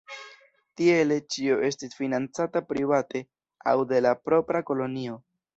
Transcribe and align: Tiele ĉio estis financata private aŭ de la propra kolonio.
Tiele 0.79 1.17
ĉio 1.35 1.57
estis 1.67 1.93
financata 1.99 2.65
private 2.71 3.23
aŭ 3.73 3.77
de 3.93 4.03
la 4.07 4.19
propra 4.29 4.65
kolonio. 4.73 5.25